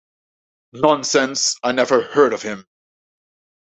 [0.73, 2.65] Nonsense, I never heard of him!